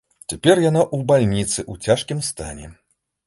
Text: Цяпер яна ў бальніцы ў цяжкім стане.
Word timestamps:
Цяпер 0.31 0.61
яна 0.69 0.81
ў 0.83 0.97
бальніцы 1.11 1.59
ў 1.71 1.89
цяжкім 1.89 2.25
стане. 2.31 2.65